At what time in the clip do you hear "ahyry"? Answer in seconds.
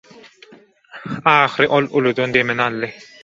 1.33-1.69